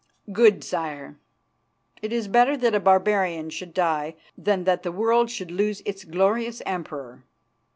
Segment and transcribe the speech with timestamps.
[0.33, 1.19] "Good, Sire.
[2.01, 6.05] It is better that a barbarian should die than that the world should lose its
[6.05, 7.23] glorious Emperor.